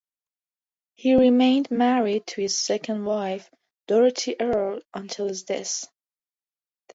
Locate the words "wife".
3.05-3.51